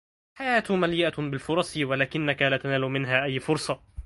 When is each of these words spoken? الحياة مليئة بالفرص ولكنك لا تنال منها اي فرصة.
الحياة 0.33 0.63
مليئة 0.69 1.15
بالفرص 1.17 1.77
ولكنك 1.77 2.41
لا 2.41 2.57
تنال 2.57 2.81
منها 2.81 3.23
اي 3.23 3.39
فرصة. 3.39 3.83